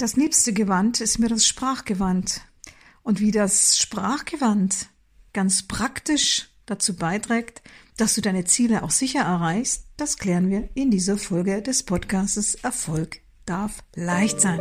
Das 0.00 0.14
liebste 0.14 0.52
Gewand 0.52 1.00
ist 1.00 1.18
mir 1.18 1.28
das 1.28 1.44
Sprachgewand. 1.44 2.42
Und 3.02 3.18
wie 3.18 3.32
das 3.32 3.78
Sprachgewand 3.78 4.90
ganz 5.32 5.66
praktisch 5.66 6.50
dazu 6.66 6.94
beiträgt, 6.94 7.62
dass 7.96 8.14
du 8.14 8.20
deine 8.20 8.44
Ziele 8.44 8.84
auch 8.84 8.92
sicher 8.92 9.22
erreichst, 9.22 9.86
das 9.96 10.16
klären 10.16 10.50
wir 10.50 10.68
in 10.74 10.92
dieser 10.92 11.18
Folge 11.18 11.62
des 11.62 11.82
Podcastes 11.82 12.54
Erfolg 12.54 13.22
darf 13.44 13.82
leicht 13.96 14.40
sein. 14.40 14.60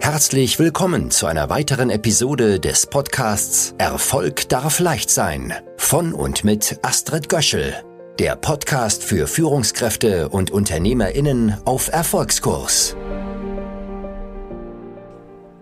Herzlich 0.00 0.58
willkommen 0.58 1.10
zu 1.10 1.26
einer 1.26 1.50
weiteren 1.50 1.90
Episode 1.90 2.58
des 2.58 2.86
Podcasts 2.86 3.74
Erfolg 3.76 4.48
darf 4.48 4.78
leicht 4.78 5.10
sein 5.10 5.52
von 5.76 6.14
und 6.14 6.42
mit 6.42 6.78
Astrid 6.80 7.28
Göschel, 7.28 7.74
der 8.18 8.34
Podcast 8.34 9.04
für 9.04 9.26
Führungskräfte 9.26 10.30
und 10.30 10.50
Unternehmerinnen 10.50 11.54
auf 11.66 11.88
Erfolgskurs. 11.88 12.96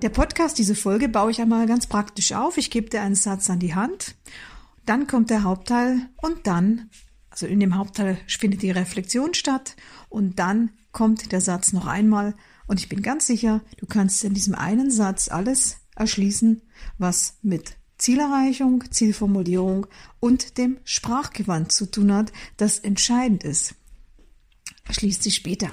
Der 0.02 0.08
Podcast, 0.10 0.59
diese 0.59 0.76
Folge 0.76 1.09
baue 1.09 1.32
ich 1.32 1.40
einmal 1.40 1.66
ganz 1.66 1.88
praktisch 1.88 2.32
auf. 2.32 2.56
Ich 2.56 2.70
gebe 2.70 2.88
dir 2.88 3.02
einen 3.02 3.16
Satz 3.16 3.50
an 3.50 3.59
die 3.59 3.74
Hand, 3.74 4.14
dann 4.86 5.09
kommt 5.09 5.30
der 5.30 5.42
Hauptteil 5.42 6.09
und 6.22 6.46
dann, 6.46 6.90
also 7.28 7.46
in 7.46 7.59
dem 7.59 7.76
Hauptteil 7.76 8.18
findet 8.28 8.62
die 8.62 8.70
Reflexion 8.70 9.34
statt 9.34 9.74
und 10.09 10.38
dann 10.38 10.70
kommt 10.92 11.32
der 11.32 11.40
Satz 11.40 11.73
noch 11.73 11.86
einmal 11.86 12.34
und 12.68 12.78
ich 12.78 12.88
bin 12.88 13.02
ganz 13.02 13.26
sicher, 13.26 13.62
du 13.78 13.86
kannst 13.86 14.23
in 14.23 14.34
diesem 14.34 14.54
einen 14.54 14.92
Satz 14.92 15.28
alles 15.28 15.78
erschließen, 15.96 16.62
was 16.98 17.38
mit 17.42 17.76
Zielerreichung, 18.04 18.84
Zielformulierung 18.90 19.86
und 20.20 20.58
dem 20.58 20.76
Sprachgewand 20.84 21.72
zu 21.72 21.90
tun 21.90 22.12
hat, 22.12 22.34
das 22.58 22.78
entscheidend 22.78 23.45
ist. 23.45 23.76
Schließt 24.90 25.22
sich 25.22 25.36
später. 25.36 25.70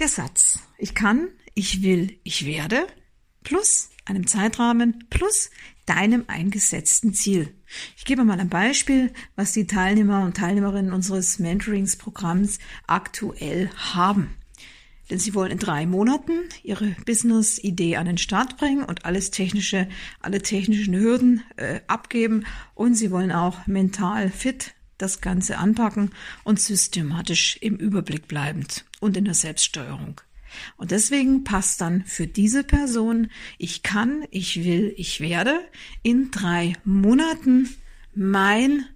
Der 0.00 0.08
Satz. 0.08 0.58
Ich 0.78 0.96
kann, 0.96 1.28
ich 1.54 1.80
will, 1.80 2.18
ich 2.24 2.44
werde 2.44 2.88
plus 3.44 3.90
einem 4.04 4.26
Zeitrahmen 4.26 5.04
plus 5.10 5.50
deinem 5.86 6.24
eingesetzten 6.26 7.14
Ziel. 7.14 7.54
Ich 7.96 8.04
gebe 8.04 8.24
mal 8.24 8.40
ein 8.40 8.48
Beispiel, 8.48 9.12
was 9.36 9.52
die 9.52 9.68
Teilnehmer 9.68 10.24
und 10.24 10.36
Teilnehmerinnen 10.36 10.92
unseres 10.92 11.38
Mentoringsprogramms 11.38 12.58
aktuell 12.88 13.70
haben. 13.76 14.37
Denn 15.10 15.18
sie 15.18 15.34
wollen 15.34 15.52
in 15.52 15.58
drei 15.58 15.86
Monaten 15.86 16.32
ihre 16.62 16.94
Business-Idee 17.06 17.96
an 17.96 18.06
den 18.06 18.18
Start 18.18 18.58
bringen 18.58 18.84
und 18.84 19.04
alles 19.04 19.30
technische, 19.30 19.88
alle 20.20 20.42
technischen 20.42 20.94
Hürden 20.94 21.42
äh, 21.56 21.80
abgeben. 21.86 22.44
Und 22.74 22.94
sie 22.94 23.10
wollen 23.10 23.32
auch 23.32 23.66
mental 23.66 24.30
fit 24.30 24.74
das 24.98 25.20
Ganze 25.20 25.58
anpacken 25.58 26.10
und 26.44 26.60
systematisch 26.60 27.56
im 27.60 27.76
Überblick 27.76 28.28
bleibend 28.28 28.84
und 29.00 29.16
in 29.16 29.24
der 29.24 29.34
Selbststeuerung. 29.34 30.20
Und 30.76 30.90
deswegen 30.90 31.44
passt 31.44 31.80
dann 31.80 32.04
für 32.04 32.26
diese 32.26 32.64
Person, 32.64 33.30
ich 33.58 33.82
kann, 33.82 34.24
ich 34.30 34.64
will, 34.64 34.92
ich 34.96 35.20
werde 35.20 35.60
in 36.02 36.30
drei 36.30 36.74
Monaten 36.84 37.68
mein 38.14 38.86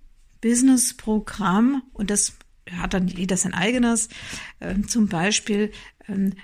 Business-Programm 0.41 1.83
und 1.93 2.11
das 2.11 2.35
hat 2.71 2.95
dann 2.95 3.09
jeder 3.09 3.37
sein 3.37 3.55
eigenes, 3.55 4.09
äh, 4.61 4.81
zum 4.83 5.09
Beispiel 5.09 5.73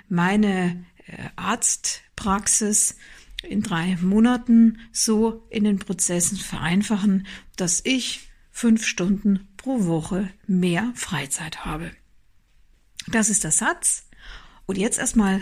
meine 0.07 0.85
äh, 1.07 1.29
Arztpraxis 1.35 2.95
in 3.43 3.61
drei 3.61 3.97
Monaten 4.01 4.79
so 4.91 5.45
in 5.49 5.63
den 5.63 5.79
Prozessen 5.79 6.37
vereinfachen, 6.37 7.27
dass 7.55 7.81
ich 7.83 8.29
fünf 8.51 8.85
Stunden 8.85 9.47
pro 9.57 9.85
Woche 9.85 10.29
mehr 10.47 10.91
Freizeit 10.95 11.65
habe. 11.65 11.91
Das 13.07 13.29
ist 13.29 13.43
der 13.43 13.51
Satz. 13.51 14.05
Und 14.65 14.77
jetzt 14.77 14.99
erstmal 14.99 15.41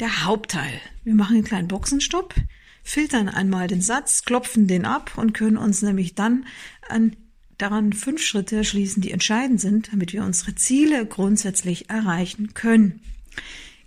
der 0.00 0.24
Hauptteil. 0.24 0.80
Wir 1.04 1.14
machen 1.14 1.36
einen 1.36 1.44
kleinen 1.44 1.68
Boxenstopp, 1.68 2.34
filtern 2.82 3.28
einmal 3.28 3.68
den 3.68 3.82
Satz, 3.82 4.24
klopfen 4.24 4.66
den 4.66 4.84
ab 4.84 5.16
und 5.16 5.32
können 5.32 5.56
uns 5.56 5.82
nämlich 5.82 6.14
dann 6.14 6.46
an 6.88 7.16
daran 7.58 7.92
fünf 7.92 8.22
Schritte 8.22 8.64
schließen, 8.64 9.02
die 9.02 9.12
entscheidend 9.12 9.60
sind, 9.60 9.92
damit 9.92 10.12
wir 10.12 10.24
unsere 10.24 10.54
Ziele 10.54 11.06
grundsätzlich 11.06 11.88
erreichen 11.88 12.54
können. 12.54 13.00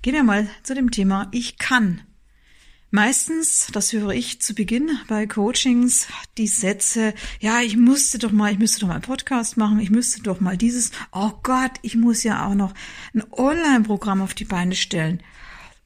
Gehen 0.01 0.13
wir 0.13 0.23
mal 0.23 0.49
zu 0.63 0.73
dem 0.75 0.91
Thema 0.91 1.27
Ich 1.31 1.57
kann. 1.57 2.01
Meistens, 2.91 3.67
das 3.71 3.93
höre 3.93 4.11
ich 4.11 4.41
zu 4.41 4.55
Beginn 4.55 4.89
bei 5.07 5.27
Coachings, 5.27 6.07
die 6.39 6.47
Sätze, 6.47 7.13
ja, 7.39 7.61
ich 7.61 7.77
musste 7.77 8.17
doch 8.17 8.31
mal, 8.31 8.51
ich 8.51 8.57
müsste 8.57 8.79
doch 8.79 8.87
mal 8.87 8.95
einen 8.95 9.03
Podcast 9.03 9.57
machen, 9.57 9.79
ich 9.79 9.91
müsste 9.91 10.23
doch 10.23 10.39
mal 10.39 10.57
dieses, 10.57 10.91
oh 11.11 11.31
Gott, 11.43 11.73
ich 11.83 11.95
muss 11.95 12.23
ja 12.23 12.47
auch 12.47 12.55
noch 12.55 12.73
ein 13.13 13.23
Online-Programm 13.31 14.21
auf 14.21 14.33
die 14.33 14.45
Beine 14.45 14.75
stellen. 14.75 15.21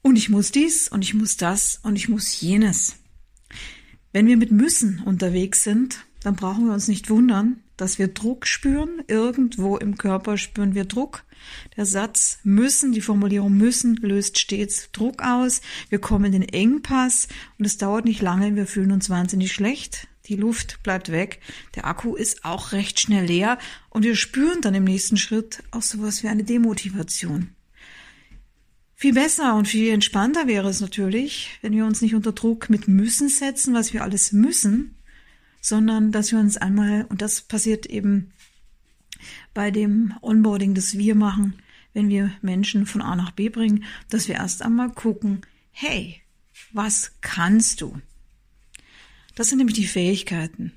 Und 0.01 0.15
ich 0.15 0.29
muss 0.29 0.51
dies 0.51 0.87
und 0.87 1.01
ich 1.01 1.13
muss 1.13 1.35
das 1.35 1.79
und 1.83 1.97
ich 1.97 2.07
muss 2.07 2.39
jenes. 2.39 2.97
Wenn 4.13 4.27
wir 4.27 4.37
mit 4.37 4.51
müssen 4.51 5.01
unterwegs 5.03 5.63
sind, 5.63 6.05
dann 6.21 6.35
brauchen 6.35 6.67
wir 6.67 6.73
uns 6.73 6.87
nicht 6.87 7.09
wundern, 7.09 7.62
dass 7.77 7.99
wir 7.99 8.07
Druck 8.07 8.47
spüren. 8.47 9.03
Irgendwo 9.07 9.77
im 9.77 9.97
Körper 9.97 10.37
spüren 10.37 10.75
wir 10.75 10.85
Druck. 10.85 11.23
Der 11.75 11.85
Satz 11.85 12.39
müssen, 12.43 12.91
die 12.91 13.01
Formulierung 13.01 13.53
müssen 13.53 13.95
löst 13.97 14.39
stets 14.39 14.89
Druck 14.91 15.21
aus. 15.21 15.61
Wir 15.89 15.99
kommen 15.99 16.25
in 16.25 16.41
den 16.41 16.49
Engpass 16.49 17.27
und 17.57 17.65
es 17.65 17.77
dauert 17.77 18.05
nicht 18.05 18.21
lange. 18.21 18.55
Wir 18.55 18.67
fühlen 18.67 18.91
uns 18.91 19.09
wahnsinnig 19.09 19.51
schlecht. 19.51 20.07
Die 20.27 20.35
Luft 20.35 20.81
bleibt 20.83 21.11
weg. 21.11 21.39
Der 21.75 21.85
Akku 21.85 22.15
ist 22.15 22.45
auch 22.45 22.71
recht 22.71 22.99
schnell 22.99 23.25
leer 23.25 23.57
und 23.89 24.03
wir 24.03 24.15
spüren 24.15 24.61
dann 24.61 24.73
im 24.73 24.85
nächsten 24.85 25.17
Schritt 25.17 25.63
auch 25.71 25.81
sowas 25.81 26.23
wie 26.23 26.29
eine 26.29 26.43
Demotivation. 26.43 27.49
Viel 28.95 29.13
besser 29.13 29.55
und 29.55 29.67
viel 29.67 29.91
entspannter 29.91 30.47
wäre 30.47 30.69
es 30.69 30.79
natürlich, 30.79 31.59
wenn 31.61 31.73
wir 31.73 31.85
uns 31.85 32.01
nicht 32.01 32.15
unter 32.15 32.31
Druck 32.31 32.69
mit 32.69 32.87
müssen 32.87 33.27
setzen, 33.27 33.73
was 33.73 33.91
wir 33.91 34.01
alles 34.01 34.31
müssen, 34.31 34.95
sondern 35.63 36.11
dass 36.11 36.31
wir 36.31 36.39
uns 36.39 36.57
einmal, 36.57 37.05
und 37.05 37.21
das 37.21 37.41
passiert 37.41 37.85
eben 37.85 38.33
bei 39.53 39.71
dem 39.71 40.13
Onboarding, 40.21 40.75
das 40.75 40.97
wir 40.97 41.15
machen, 41.15 41.55
wenn 41.93 42.09
wir 42.09 42.31
Menschen 42.41 42.85
von 42.85 43.01
A 43.01 43.15
nach 43.15 43.31
B 43.31 43.47
bringen, 43.47 43.85
dass 44.09 44.27
wir 44.27 44.35
erst 44.35 44.61
einmal 44.61 44.91
gucken, 44.91 45.41
hey, 45.71 46.21
was 46.73 47.13
kannst 47.21 47.79
du? 47.79 47.99
Das 49.35 49.47
sind 49.47 49.59
nämlich 49.59 49.77
die 49.77 49.87
Fähigkeiten. 49.87 50.73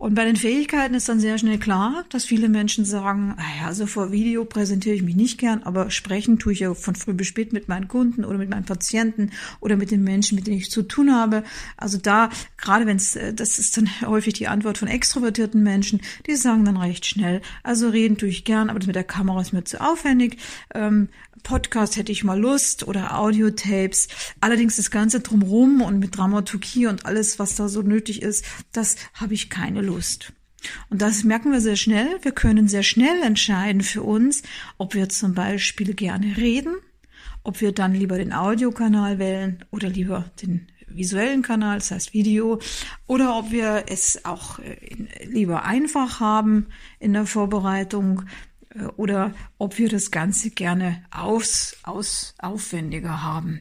Und 0.00 0.14
bei 0.14 0.24
den 0.24 0.36
Fähigkeiten 0.36 0.94
ist 0.94 1.10
dann 1.10 1.20
sehr 1.20 1.36
schnell 1.36 1.58
klar, 1.58 2.06
dass 2.08 2.24
viele 2.24 2.48
Menschen 2.48 2.86
sagen, 2.86 3.34
ah 3.36 3.60
ja, 3.60 3.66
also 3.66 3.84
vor 3.84 4.10
Video 4.12 4.46
präsentiere 4.46 4.94
ich 4.94 5.02
mich 5.02 5.14
nicht 5.14 5.36
gern, 5.36 5.62
aber 5.62 5.90
sprechen 5.90 6.38
tue 6.38 6.54
ich 6.54 6.60
ja 6.60 6.72
von 6.72 6.94
früh 6.94 7.12
bis 7.12 7.26
spät 7.26 7.52
mit 7.52 7.68
meinen 7.68 7.86
Kunden 7.86 8.24
oder 8.24 8.38
mit 8.38 8.48
meinen 8.48 8.64
Patienten 8.64 9.30
oder 9.60 9.76
mit 9.76 9.90
den 9.90 10.02
Menschen, 10.02 10.36
mit 10.36 10.46
denen 10.46 10.56
ich 10.56 10.70
zu 10.70 10.84
tun 10.84 11.14
habe. 11.14 11.44
Also 11.76 11.98
da, 11.98 12.30
gerade 12.56 12.86
wenn 12.86 12.96
es, 12.96 13.14
äh, 13.14 13.34
das 13.34 13.58
ist 13.58 13.76
dann 13.76 13.90
häufig 14.06 14.32
die 14.32 14.48
Antwort 14.48 14.78
von 14.78 14.88
extrovertierten 14.88 15.62
Menschen, 15.62 16.00
die 16.26 16.34
sagen 16.34 16.64
dann 16.64 16.78
recht 16.78 17.04
schnell, 17.04 17.42
also 17.62 17.90
reden 17.90 18.16
tue 18.16 18.30
ich 18.30 18.44
gern, 18.44 18.70
aber 18.70 18.78
das 18.78 18.86
mit 18.86 18.96
der 18.96 19.04
Kamera 19.04 19.42
ist 19.42 19.52
mir 19.52 19.64
zu 19.64 19.82
aufwendig. 19.82 20.38
Ähm, 20.74 21.10
Podcast 21.42 21.96
hätte 21.96 22.12
ich 22.12 22.24
mal 22.24 22.38
Lust 22.38 22.86
oder 22.86 23.18
Audiotapes. 23.18 24.08
Allerdings 24.40 24.76
das 24.76 24.90
Ganze 24.90 25.20
drumrum 25.20 25.82
und 25.82 25.98
mit 25.98 26.16
Dramaturgie 26.16 26.86
und 26.86 27.06
alles, 27.06 27.38
was 27.38 27.56
da 27.56 27.68
so 27.68 27.82
nötig 27.82 28.22
ist, 28.22 28.44
das 28.72 28.96
habe 29.14 29.34
ich 29.34 29.50
keine 29.50 29.82
Lust. 29.82 29.89
Und 30.90 31.00
das 31.02 31.24
merken 31.24 31.52
wir 31.52 31.60
sehr 31.60 31.76
schnell. 31.76 32.18
Wir 32.22 32.32
können 32.32 32.68
sehr 32.68 32.82
schnell 32.82 33.22
entscheiden 33.22 33.82
für 33.82 34.02
uns, 34.02 34.42
ob 34.78 34.94
wir 34.94 35.08
zum 35.08 35.34
Beispiel 35.34 35.94
gerne 35.94 36.36
reden, 36.36 36.74
ob 37.42 37.60
wir 37.60 37.72
dann 37.72 37.94
lieber 37.94 38.18
den 38.18 38.32
Audiokanal 38.32 39.18
wählen 39.18 39.64
oder 39.70 39.88
lieber 39.88 40.30
den 40.42 40.66
visuellen 40.86 41.42
Kanal, 41.42 41.78
das 41.78 41.90
heißt 41.90 42.12
Video, 42.12 42.58
oder 43.06 43.36
ob 43.38 43.52
wir 43.52 43.84
es 43.88 44.24
auch 44.24 44.58
äh, 44.58 44.76
lieber 45.24 45.64
einfach 45.64 46.20
haben 46.20 46.66
in 46.98 47.12
der 47.12 47.26
Vorbereitung, 47.26 48.22
äh, 48.74 48.84
oder 48.96 49.32
ob 49.58 49.78
wir 49.78 49.88
das 49.88 50.10
Ganze 50.10 50.50
gerne 50.50 51.04
aus, 51.10 51.76
aus, 51.84 52.34
aufwendiger 52.38 53.22
haben. 53.22 53.60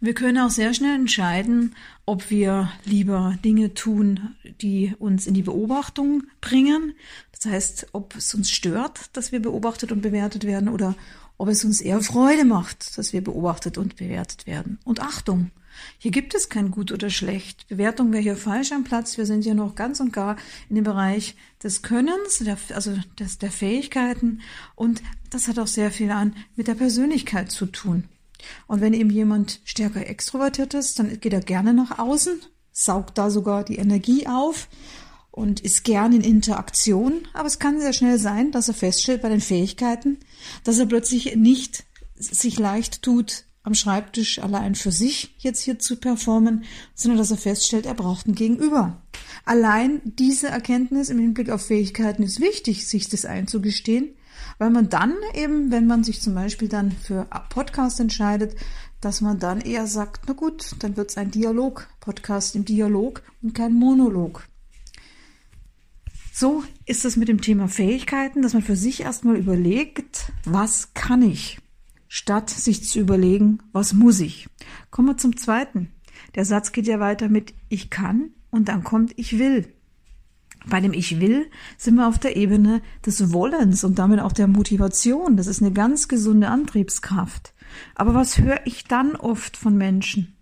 Wir 0.00 0.14
können 0.14 0.38
auch 0.38 0.50
sehr 0.50 0.74
schnell 0.74 0.94
entscheiden, 0.94 1.74
ob 2.06 2.30
wir 2.30 2.70
lieber 2.84 3.38
Dinge 3.44 3.74
tun, 3.74 4.34
die 4.60 4.94
uns 4.98 5.26
in 5.26 5.34
die 5.34 5.42
Beobachtung 5.42 6.24
bringen. 6.40 6.94
Das 7.32 7.50
heißt, 7.50 7.88
ob 7.92 8.16
es 8.16 8.34
uns 8.34 8.50
stört, 8.50 9.16
dass 9.16 9.32
wir 9.32 9.40
beobachtet 9.40 9.92
und 9.92 10.02
bewertet 10.02 10.44
werden 10.44 10.68
oder 10.68 10.94
ob 11.38 11.48
es 11.48 11.64
uns 11.64 11.80
eher 11.80 12.00
Freude 12.00 12.44
macht, 12.44 12.96
dass 12.96 13.12
wir 13.12 13.22
beobachtet 13.22 13.78
und 13.78 13.96
bewertet 13.96 14.46
werden. 14.46 14.78
Und 14.84 15.00
Achtung, 15.00 15.50
hier 15.98 16.10
gibt 16.10 16.34
es 16.34 16.48
kein 16.48 16.70
gut 16.70 16.92
oder 16.92 17.10
schlecht. 17.10 17.66
Bewertung 17.68 18.12
wäre 18.12 18.22
hier 18.22 18.36
falsch 18.36 18.72
am 18.72 18.84
Platz. 18.84 19.18
Wir 19.18 19.26
sind 19.26 19.42
hier 19.42 19.54
noch 19.54 19.74
ganz 19.74 20.00
und 20.00 20.12
gar 20.12 20.36
in 20.68 20.76
dem 20.76 20.84
Bereich 20.84 21.34
des 21.62 21.82
Könnens, 21.82 22.38
der, 22.38 22.58
also 22.74 22.96
des, 23.18 23.38
der 23.38 23.50
Fähigkeiten. 23.50 24.40
Und 24.76 25.02
das 25.30 25.48
hat 25.48 25.58
auch 25.58 25.66
sehr 25.66 25.90
viel 25.90 26.10
an 26.10 26.36
mit 26.56 26.68
der 26.68 26.74
Persönlichkeit 26.74 27.50
zu 27.50 27.66
tun. 27.66 28.04
Und 28.66 28.80
wenn 28.80 28.92
eben 28.92 29.10
jemand 29.10 29.60
stärker 29.64 30.06
extrovertiert 30.06 30.74
ist, 30.74 30.98
dann 30.98 31.20
geht 31.20 31.32
er 31.32 31.40
gerne 31.40 31.72
nach 31.74 31.98
außen, 31.98 32.40
saugt 32.72 33.18
da 33.18 33.30
sogar 33.30 33.64
die 33.64 33.76
Energie 33.76 34.26
auf 34.26 34.68
und 35.30 35.60
ist 35.60 35.84
gern 35.84 36.12
in 36.12 36.20
Interaktion, 36.20 37.26
aber 37.32 37.48
es 37.48 37.58
kann 37.58 37.80
sehr 37.80 37.92
schnell 37.92 38.18
sein, 38.18 38.52
dass 38.52 38.68
er 38.68 38.74
feststellt 38.74 39.22
bei 39.22 39.28
den 39.28 39.40
Fähigkeiten, 39.40 40.18
dass 40.62 40.78
er 40.78 40.86
plötzlich 40.86 41.34
nicht 41.34 41.84
sich 42.16 42.58
leicht 42.58 43.02
tut, 43.02 43.44
am 43.64 43.74
Schreibtisch 43.74 44.38
allein 44.38 44.74
für 44.74 44.92
sich 44.92 45.34
jetzt 45.38 45.62
hier 45.62 45.78
zu 45.78 45.96
performen, 45.96 46.64
sondern 46.94 47.18
dass 47.18 47.30
er 47.30 47.38
feststellt, 47.38 47.86
er 47.86 47.94
braucht 47.94 48.28
ein 48.28 48.34
Gegenüber. 48.34 49.02
Allein 49.46 50.02
diese 50.04 50.48
Erkenntnis 50.48 51.08
im 51.08 51.18
Hinblick 51.18 51.50
auf 51.50 51.66
Fähigkeiten 51.66 52.22
ist 52.22 52.40
wichtig, 52.40 52.86
sich 52.86 53.08
das 53.08 53.24
einzugestehen, 53.24 54.14
weil 54.58 54.70
man 54.70 54.88
dann 54.88 55.14
eben, 55.34 55.70
wenn 55.70 55.86
man 55.86 56.04
sich 56.04 56.20
zum 56.20 56.34
Beispiel 56.34 56.68
dann 56.68 56.92
für 56.92 57.26
Podcast 57.50 58.00
entscheidet, 58.00 58.56
dass 59.00 59.20
man 59.20 59.38
dann 59.38 59.60
eher 59.60 59.86
sagt, 59.86 60.22
na 60.26 60.32
gut, 60.32 60.76
dann 60.80 60.96
wird 60.96 61.10
es 61.10 61.16
ein 61.16 61.30
Dialog, 61.30 61.88
Podcast 62.00 62.56
im 62.56 62.64
Dialog 62.64 63.22
und 63.42 63.54
kein 63.54 63.74
Monolog. 63.74 64.46
So 66.32 66.64
ist 66.86 67.04
es 67.04 67.16
mit 67.16 67.28
dem 67.28 67.40
Thema 67.40 67.68
Fähigkeiten, 67.68 68.42
dass 68.42 68.54
man 68.54 68.62
für 68.62 68.76
sich 68.76 69.02
erstmal 69.02 69.36
überlegt, 69.36 70.32
was 70.44 70.94
kann 70.94 71.22
ich? 71.22 71.58
statt 72.14 72.48
sich 72.48 72.84
zu 72.84 73.00
überlegen, 73.00 73.58
was 73.72 73.92
muss 73.92 74.20
ich. 74.20 74.48
Kommen 74.92 75.08
wir 75.08 75.16
zum 75.16 75.36
zweiten. 75.36 75.90
Der 76.36 76.44
Satz 76.44 76.70
geht 76.70 76.86
ja 76.86 77.00
weiter 77.00 77.28
mit 77.28 77.54
ich 77.68 77.90
kann 77.90 78.30
und 78.52 78.68
dann 78.68 78.84
kommt 78.84 79.12
ich 79.16 79.40
will. 79.40 79.74
Bei 80.66 80.80
dem 80.80 80.92
Ich 80.92 81.20
will 81.20 81.46
sind 81.76 81.96
wir 81.96 82.08
auf 82.08 82.18
der 82.18 82.36
Ebene 82.36 82.80
des 83.04 83.32
Wollens 83.32 83.84
und 83.84 83.98
damit 83.98 84.20
auch 84.20 84.32
der 84.32 84.46
Motivation. 84.46 85.36
Das 85.36 85.46
ist 85.46 85.62
eine 85.62 85.72
ganz 85.72 86.08
gesunde 86.08 86.48
Antriebskraft. 86.48 87.54
Aber 87.94 88.14
was 88.14 88.38
höre 88.38 88.60
ich 88.64 88.84
dann 88.84 89.16
oft 89.16 89.56
von 89.56 89.76
Menschen? 89.76 90.34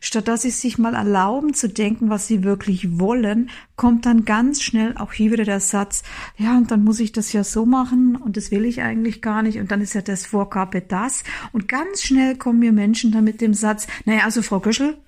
Statt 0.00 0.28
dass 0.28 0.42
sie 0.42 0.50
sich 0.50 0.78
mal 0.78 0.94
erlauben 0.94 1.54
zu 1.54 1.68
denken, 1.68 2.10
was 2.10 2.26
sie 2.26 2.42
wirklich 2.42 2.98
wollen, 2.98 3.50
kommt 3.76 4.04
dann 4.04 4.24
ganz 4.24 4.62
schnell 4.62 4.96
auch 4.96 5.12
hier 5.12 5.30
wieder 5.30 5.44
der 5.44 5.60
Satz, 5.60 6.02
ja, 6.36 6.56
und 6.56 6.70
dann 6.70 6.84
muss 6.84 7.00
ich 7.00 7.12
das 7.12 7.32
ja 7.32 7.44
so 7.44 7.66
machen 7.66 8.16
und 8.16 8.36
das 8.36 8.50
will 8.50 8.64
ich 8.64 8.82
eigentlich 8.82 9.22
gar 9.22 9.42
nicht 9.42 9.58
und 9.58 9.70
dann 9.70 9.80
ist 9.80 9.94
ja 9.94 10.02
das 10.02 10.26
Vorgabe 10.26 10.80
das 10.80 11.22
und 11.52 11.68
ganz 11.68 12.02
schnell 12.02 12.36
kommen 12.36 12.58
mir 12.58 12.72
Menschen 12.72 13.12
dann 13.12 13.24
mit 13.24 13.40
dem 13.40 13.54
Satz, 13.54 13.86
naja, 14.04 14.24
also 14.24 14.42
Frau 14.42 14.60
Göschel, 14.60 14.98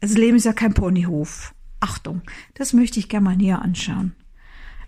das 0.00 0.14
Leben 0.14 0.36
ist 0.36 0.44
ja 0.44 0.52
kein 0.52 0.74
Ponyhof. 0.74 1.52
Achtung, 1.82 2.22
das 2.54 2.72
möchte 2.72 2.98
ich 3.00 3.08
gerne 3.08 3.24
mal 3.24 3.36
näher 3.36 3.60
anschauen. 3.60 4.14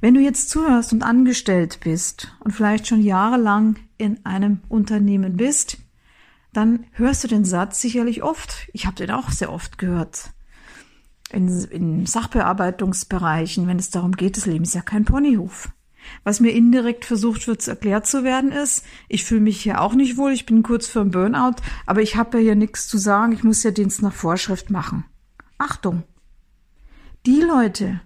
Wenn 0.01 0.15
du 0.15 0.21
jetzt 0.21 0.51
zuhörst 0.51 0.93
und 0.93 1.03
angestellt 1.03 1.81
bist 1.83 2.37
und 2.41 2.53
vielleicht 2.53 2.87
schon 2.87 3.03
jahrelang 3.03 3.77
in 3.97 4.25
einem 4.25 4.61
Unternehmen 4.69 5.37
bist, 5.37 5.79
dann 6.53 6.87
hörst 6.93 7.25
du 7.25 7.29
den 7.29 7.45
Satz 7.45 7.81
sicherlich 7.81 8.23
oft. 8.23 8.69
Ich 8.73 8.87
habe 8.87 8.97
den 8.97 9.11
auch 9.11 9.31
sehr 9.31 9.51
oft 9.53 9.79
gehört. 9.79 10.31
In, 11.33 11.49
in 11.65 12.07
Sachbearbeitungsbereichen, 12.07 13.67
wenn 13.67 13.79
es 13.79 13.91
darum 13.91 14.13
geht, 14.13 14.37
das 14.37 14.47
Leben 14.47 14.65
ist 14.65 14.75
ja 14.75 14.83
kein 14.83 15.05
Ponyhof. 15.05 15.71
Was 16.23 16.39
mir 16.39 16.51
indirekt 16.51 17.07
versucht 17.07 17.49
wird, 17.49 17.67
erklärt 17.67 18.07
zu 18.07 18.23
werden, 18.23 18.53
ist, 18.53 18.85
ich 19.09 19.25
fühle 19.25 19.41
mich 19.41 19.61
hier 19.63 19.81
auch 19.81 19.95
nicht 19.95 20.17
wohl, 20.17 20.33
ich 20.33 20.47
bin 20.47 20.63
kurz 20.63 20.87
vor 20.87 21.03
dem 21.03 21.11
Burnout, 21.11 21.57
aber 21.87 22.03
ich 22.03 22.15
habe 22.17 22.39
ja 22.39 22.45
hier 22.45 22.55
nichts 22.55 22.87
zu 22.87 22.99
sagen, 22.99 23.33
ich 23.33 23.43
muss 23.43 23.63
ja 23.63 23.71
Dienst 23.71 24.03
nach 24.03 24.13
Vorschrift 24.13 24.71
machen. 24.71 25.07
Achtung! 25.59 26.05
Die 27.27 27.41
Leute, 27.41 28.03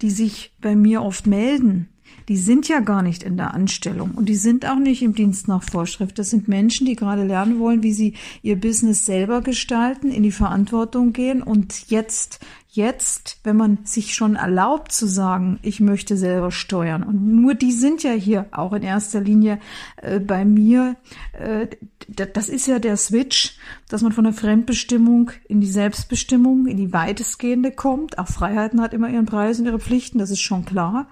die 0.00 0.10
sich 0.10 0.52
bei 0.60 0.76
mir 0.76 1.02
oft 1.02 1.26
melden, 1.26 1.88
die 2.28 2.36
sind 2.36 2.68
ja 2.68 2.80
gar 2.80 3.02
nicht 3.02 3.22
in 3.22 3.36
der 3.36 3.52
Anstellung 3.52 4.12
und 4.12 4.28
die 4.28 4.36
sind 4.36 4.64
auch 4.64 4.78
nicht 4.78 5.02
im 5.02 5.14
Dienst 5.14 5.48
nach 5.48 5.62
Vorschrift. 5.62 6.18
Das 6.18 6.30
sind 6.30 6.46
Menschen, 6.46 6.86
die 6.86 6.94
gerade 6.94 7.24
lernen 7.24 7.58
wollen, 7.58 7.82
wie 7.82 7.92
sie 7.92 8.14
ihr 8.42 8.58
Business 8.58 9.04
selber 9.04 9.40
gestalten, 9.40 10.10
in 10.10 10.22
die 10.22 10.30
Verantwortung 10.30 11.12
gehen 11.12 11.42
und 11.42 11.90
jetzt 11.90 12.40
Jetzt, 12.74 13.38
wenn 13.44 13.56
man 13.56 13.78
sich 13.84 14.16
schon 14.16 14.34
erlaubt 14.34 14.90
zu 14.90 15.06
sagen, 15.06 15.60
ich 15.62 15.78
möchte 15.78 16.16
selber 16.16 16.50
steuern, 16.50 17.04
und 17.04 17.24
nur 17.24 17.54
die 17.54 17.70
sind 17.70 18.02
ja 18.02 18.10
hier 18.10 18.46
auch 18.50 18.72
in 18.72 18.82
erster 18.82 19.20
Linie 19.20 19.60
äh, 19.98 20.18
bei 20.18 20.44
mir, 20.44 20.96
äh, 21.34 21.68
das 22.08 22.48
ist 22.48 22.66
ja 22.66 22.80
der 22.80 22.96
Switch, 22.96 23.56
dass 23.88 24.02
man 24.02 24.10
von 24.10 24.24
der 24.24 24.32
Fremdbestimmung 24.32 25.30
in 25.46 25.60
die 25.60 25.70
Selbstbestimmung, 25.70 26.66
in 26.66 26.76
die 26.76 26.92
weitestgehende 26.92 27.70
kommt. 27.70 28.18
Auch 28.18 28.26
Freiheiten 28.26 28.80
hat 28.80 28.92
immer 28.92 29.08
ihren 29.08 29.26
Preis 29.26 29.60
und 29.60 29.66
ihre 29.66 29.78
Pflichten, 29.78 30.18
das 30.18 30.32
ist 30.32 30.40
schon 30.40 30.64
klar. 30.64 31.06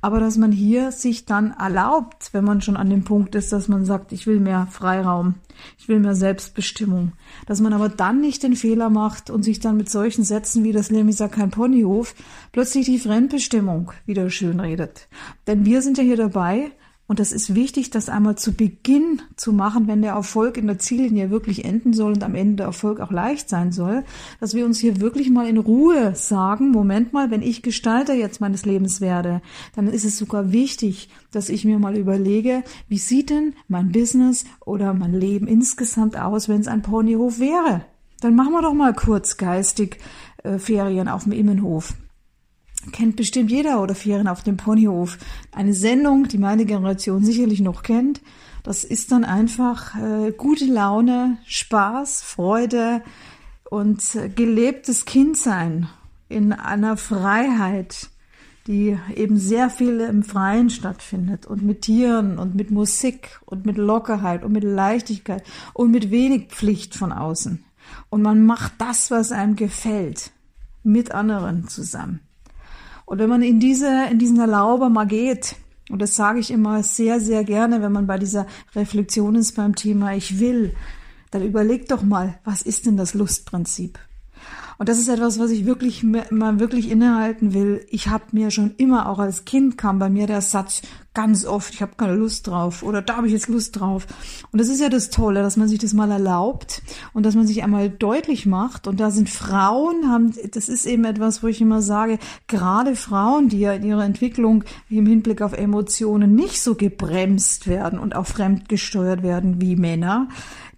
Aber 0.00 0.20
dass 0.20 0.36
man 0.36 0.52
hier 0.52 0.92
sich 0.92 1.26
dann 1.26 1.50
erlaubt, 1.50 2.28
wenn 2.30 2.44
man 2.44 2.62
schon 2.62 2.76
an 2.76 2.90
dem 2.90 3.02
Punkt 3.02 3.34
ist, 3.34 3.52
dass 3.52 3.66
man 3.66 3.84
sagt, 3.84 4.12
ich 4.12 4.28
will 4.28 4.38
mehr 4.38 4.68
Freiraum, 4.70 5.34
ich 5.78 5.88
will 5.88 6.00
mehr 6.00 6.14
Selbstbestimmung. 6.14 7.12
Dass 7.46 7.60
man 7.60 7.72
aber 7.72 7.88
dann 7.88 8.20
nicht 8.20 8.42
den 8.42 8.56
Fehler 8.56 8.90
macht 8.90 9.30
und 9.30 9.42
sich 9.42 9.60
dann 9.60 9.76
mit 9.76 9.90
solchen 9.90 10.24
Sätzen 10.24 10.64
wie 10.64 10.72
das 10.72 10.90
ist 10.90 11.20
ja 11.20 11.28
kein 11.28 11.50
Ponyhof 11.50 12.14
plötzlich 12.52 12.86
die 12.86 12.98
Fremdbestimmung 12.98 13.92
wieder 14.06 14.30
schön 14.30 14.60
redet. 14.60 15.08
Denn 15.46 15.64
wir 15.64 15.82
sind 15.82 15.98
ja 15.98 16.04
hier 16.04 16.16
dabei, 16.16 16.72
und 17.08 17.20
das 17.20 17.32
ist 17.32 17.54
wichtig, 17.54 17.88
das 17.88 18.10
einmal 18.10 18.36
zu 18.36 18.52
Beginn 18.52 19.22
zu 19.34 19.54
machen, 19.54 19.88
wenn 19.88 20.02
der 20.02 20.12
Erfolg 20.12 20.58
in 20.58 20.66
der 20.66 20.78
Ziellinie 20.78 21.30
wirklich 21.30 21.64
enden 21.64 21.94
soll 21.94 22.12
und 22.12 22.22
am 22.22 22.34
Ende 22.34 22.56
der 22.56 22.66
Erfolg 22.66 23.00
auch 23.00 23.10
leicht 23.10 23.48
sein 23.48 23.72
soll, 23.72 24.04
dass 24.40 24.54
wir 24.54 24.66
uns 24.66 24.78
hier 24.78 25.00
wirklich 25.00 25.30
mal 25.30 25.48
in 25.48 25.56
Ruhe 25.56 26.14
sagen, 26.14 26.70
Moment 26.70 27.14
mal, 27.14 27.30
wenn 27.30 27.40
ich 27.40 27.62
Gestalter 27.62 28.12
jetzt 28.12 28.42
meines 28.42 28.66
Lebens 28.66 29.00
werde, 29.00 29.40
dann 29.74 29.88
ist 29.88 30.04
es 30.04 30.18
sogar 30.18 30.52
wichtig, 30.52 31.08
dass 31.30 31.48
ich 31.48 31.64
mir 31.64 31.78
mal 31.78 31.96
überlege, 31.96 32.62
wie 32.88 32.98
sieht 32.98 33.30
denn 33.30 33.54
mein 33.68 33.90
Business 33.90 34.44
oder 34.66 34.92
mein 34.92 35.14
Leben 35.14 35.46
insgesamt 35.46 36.18
aus, 36.18 36.46
wenn 36.50 36.60
es 36.60 36.68
ein 36.68 36.82
Ponyhof 36.82 37.40
wäre? 37.40 37.86
Dann 38.20 38.34
machen 38.34 38.52
wir 38.52 38.60
doch 38.60 38.74
mal 38.74 38.92
kurz 38.92 39.38
geistig 39.38 39.98
äh, 40.42 40.58
Ferien 40.58 41.08
auf 41.08 41.24
dem 41.24 41.32
Immenhof 41.32 41.94
kennt 42.92 43.16
bestimmt 43.16 43.50
jeder 43.50 43.82
oder 43.82 43.94
Ferien 43.94 44.28
auf 44.28 44.42
dem 44.42 44.56
Ponyhof. 44.56 45.18
Eine 45.52 45.74
Sendung, 45.74 46.28
die 46.28 46.38
meine 46.38 46.64
Generation 46.64 47.24
sicherlich 47.24 47.60
noch 47.60 47.82
kennt. 47.82 48.20
Das 48.62 48.84
ist 48.84 49.12
dann 49.12 49.24
einfach 49.24 49.96
äh, 49.96 50.32
gute 50.32 50.66
Laune, 50.66 51.38
Spaß, 51.46 52.22
Freude 52.22 53.02
und 53.70 54.02
äh, 54.14 54.28
gelebtes 54.28 55.04
Kindsein 55.04 55.88
in 56.28 56.52
einer 56.52 56.96
Freiheit, 56.96 58.10
die 58.66 58.98
eben 59.14 59.38
sehr 59.38 59.70
viel 59.70 60.00
im 60.00 60.22
Freien 60.22 60.68
stattfindet 60.68 61.46
und 61.46 61.62
mit 61.62 61.82
Tieren 61.82 62.38
und 62.38 62.54
mit 62.54 62.70
Musik 62.70 63.40
und 63.46 63.64
mit 63.64 63.78
Lockerheit 63.78 64.44
und 64.44 64.52
mit 64.52 64.64
Leichtigkeit 64.64 65.42
und 65.72 65.90
mit 65.90 66.10
wenig 66.10 66.48
Pflicht 66.48 66.94
von 66.94 67.12
außen. 67.12 67.64
Und 68.10 68.22
man 68.22 68.44
macht 68.44 68.74
das, 68.78 69.10
was 69.10 69.32
einem 69.32 69.56
gefällt, 69.56 70.32
mit 70.82 71.12
anderen 71.12 71.68
zusammen. 71.68 72.20
Und 73.08 73.18
wenn 73.20 73.30
man 73.30 73.40
in 73.40 73.58
diese, 73.58 74.04
in 74.10 74.18
diesen 74.18 74.38
Erlauber 74.38 74.90
mal 74.90 75.06
geht, 75.06 75.56
und 75.88 76.02
das 76.02 76.14
sage 76.14 76.40
ich 76.40 76.50
immer 76.50 76.82
sehr, 76.82 77.20
sehr 77.20 77.42
gerne, 77.42 77.80
wenn 77.80 77.90
man 77.90 78.06
bei 78.06 78.18
dieser 78.18 78.46
Reflexion 78.74 79.34
ist 79.34 79.56
beim 79.56 79.74
Thema 79.74 80.14
Ich 80.14 80.40
will, 80.40 80.74
dann 81.30 81.42
überleg 81.42 81.88
doch 81.88 82.02
mal, 82.02 82.38
was 82.44 82.60
ist 82.60 82.84
denn 82.84 82.98
das 82.98 83.14
Lustprinzip? 83.14 83.98
Und 84.76 84.90
das 84.90 84.98
ist 84.98 85.08
etwas, 85.08 85.38
was 85.38 85.50
ich 85.50 85.64
wirklich 85.64 86.02
mal 86.02 86.60
wirklich 86.60 86.90
innehalten 86.90 87.54
will. 87.54 87.86
Ich 87.88 88.08
habe 88.08 88.24
mir 88.32 88.50
schon 88.50 88.74
immer, 88.76 89.08
auch 89.08 89.18
als 89.18 89.46
Kind 89.46 89.78
kam 89.78 89.98
bei 89.98 90.10
mir 90.10 90.26
der 90.26 90.42
Satz 90.42 90.82
ganz 91.14 91.44
oft, 91.44 91.74
ich 91.74 91.82
habe 91.82 91.92
keine 91.96 92.14
Lust 92.14 92.46
drauf 92.46 92.82
oder 92.82 93.02
da 93.02 93.16
habe 93.16 93.26
ich 93.26 93.32
jetzt 93.32 93.48
Lust 93.48 93.78
drauf. 93.78 94.06
Und 94.52 94.60
das 94.60 94.68
ist 94.68 94.80
ja 94.80 94.88
das 94.88 95.10
Tolle, 95.10 95.42
dass 95.42 95.56
man 95.56 95.68
sich 95.68 95.78
das 95.78 95.92
mal 95.92 96.10
erlaubt 96.10 96.82
und 97.12 97.26
dass 97.26 97.34
man 97.34 97.46
sich 97.46 97.62
einmal 97.64 97.90
deutlich 97.90 98.46
macht. 98.46 98.86
Und 98.86 99.00
da 99.00 99.10
sind 99.10 99.28
Frauen, 99.28 100.08
haben, 100.08 100.32
das 100.52 100.68
ist 100.68 100.86
eben 100.86 101.04
etwas, 101.04 101.42
wo 101.42 101.48
ich 101.48 101.60
immer 101.60 101.82
sage, 101.82 102.18
gerade 102.46 102.94
Frauen, 102.94 103.48
die 103.48 103.60
ja 103.60 103.72
in 103.72 103.84
ihrer 103.84 104.04
Entwicklung 104.04 104.64
im 104.90 105.06
Hinblick 105.06 105.42
auf 105.42 105.54
Emotionen 105.54 106.34
nicht 106.34 106.60
so 106.60 106.74
gebremst 106.74 107.66
werden 107.66 107.98
und 107.98 108.14
auch 108.14 108.26
fremdgesteuert 108.26 109.22
werden 109.22 109.60
wie 109.60 109.76
Männer, 109.76 110.28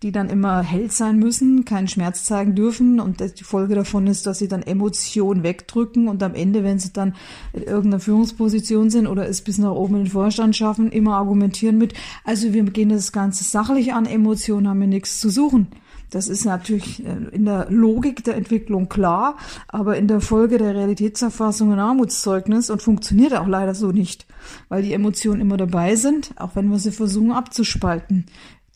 die 0.03 0.13
dann 0.13 0.31
immer 0.31 0.63
hell 0.63 0.91
sein 0.91 1.19
müssen, 1.19 1.67
keinen 1.67 1.89
Schmerz 1.89 2.25
zeigen 2.25 2.55
dürfen 2.55 3.01
und 3.01 3.21
die 3.21 3.45
Folge 3.45 3.75
davon 3.75 4.07
ist, 4.07 4.27
dass 4.27 4.39
sie 4.39 4.49
dann 4.49 4.63
Emotionen 4.63 5.43
wegdrücken 5.43 6.09
und 6.09 6.23
am 6.23 6.35
Ende, 6.35 6.65
wenn 6.65 6.79
sie 6.79 6.93
dann 6.93 7.15
in 7.53 7.65
irgendeiner 7.65 8.01
Führungsposition 8.01 8.89
sind 8.89 9.07
oder 9.07 9.29
es 9.29 9.43
bis 9.43 9.59
nach 9.59 9.73
oben 9.73 9.97
in 9.97 10.05
den 10.05 10.11
Vorstand 10.21 10.55
schaffen, 10.55 10.93
immer 10.93 11.17
argumentieren 11.17 11.79
mit, 11.79 11.95
also 12.25 12.53
wir 12.53 12.63
gehen 12.65 12.91
das 12.91 13.11
Ganze 13.11 13.43
sachlich 13.43 13.95
an, 13.95 14.05
Emotionen 14.05 14.69
haben 14.69 14.81
wir 14.81 14.87
nichts 14.87 15.19
zu 15.19 15.31
suchen. 15.31 15.69
Das 16.11 16.29
ist 16.29 16.45
natürlich 16.45 17.03
äh, 17.07 17.35
in 17.35 17.47
der 17.47 17.71
Logik 17.71 18.23
der 18.25 18.37
Entwicklung 18.37 18.91
klar, 18.91 19.39
aber 19.67 19.97
in 19.97 20.09
der 20.09 20.21
Folge 20.21 20.59
der 20.59 20.75
Realitätserfassung 20.75 21.73
ein 21.73 21.79
Armutszeugnis 21.79 22.69
und 22.69 22.83
funktioniert 22.83 23.35
auch 23.35 23.47
leider 23.47 23.75
so 23.75 23.93
nicht, 23.93 24.27
weil 24.69 24.83
die 24.83 24.93
Emotionen 24.93 25.41
immer 25.41 25.57
dabei 25.57 25.97
sind, 25.97 26.33
auch 26.37 26.55
wenn 26.55 26.71
wir 26.71 26.79
sie 26.79 26.93
versuchen 26.93 27.33
abzuspalten. 27.33 28.27